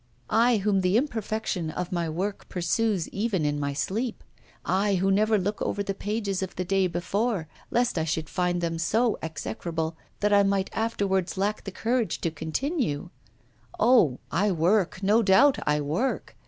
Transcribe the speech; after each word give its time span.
I, 0.31 0.57
whom 0.57 0.81
the 0.81 0.97
imperfection 0.97 1.69
of 1.69 1.91
my 1.91 2.09
work 2.09 2.49
pursues 2.49 3.07
even 3.09 3.45
in 3.45 3.59
my 3.59 3.73
sleep 3.73 4.23
I, 4.65 4.95
who 4.95 5.11
never 5.11 5.37
look 5.37 5.61
over 5.61 5.83
the 5.83 5.93
pages 5.93 6.41
of 6.41 6.55
the 6.55 6.65
day 6.65 6.87
before, 6.87 7.47
lest 7.69 7.99
I 7.99 8.03
should 8.03 8.27
find 8.27 8.61
them 8.61 8.79
so 8.79 9.19
execrable 9.21 9.95
that 10.21 10.33
I 10.33 10.41
might 10.41 10.71
afterwards 10.73 11.37
lack 11.37 11.65
the 11.65 11.71
courage 11.71 12.19
to 12.21 12.31
continue. 12.31 13.11
Oh, 13.79 14.17
I 14.31 14.51
work, 14.51 15.03
no 15.03 15.21
doubt, 15.21 15.59
I 15.67 15.81
work! 15.81 16.35